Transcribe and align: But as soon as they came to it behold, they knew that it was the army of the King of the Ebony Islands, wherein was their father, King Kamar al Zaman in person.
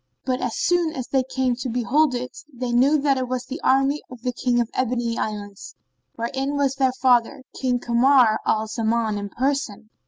But 0.25 0.41
as 0.41 0.57
soon 0.57 0.93
as 0.95 1.07
they 1.09 1.21
came 1.21 1.55
to 1.57 1.69
it 1.69 1.73
behold, 1.73 2.15
they 2.51 2.71
knew 2.71 2.97
that 2.97 3.19
it 3.19 3.27
was 3.27 3.45
the 3.45 3.61
army 3.63 4.01
of 4.09 4.23
the 4.23 4.33
King 4.33 4.59
of 4.59 4.71
the 4.71 4.79
Ebony 4.79 5.15
Islands, 5.15 5.75
wherein 6.15 6.57
was 6.57 6.73
their 6.73 6.93
father, 7.03 7.43
King 7.59 7.77
Kamar 7.77 8.39
al 8.43 8.65
Zaman 8.65 9.19
in 9.19 9.29
person. 9.29 9.91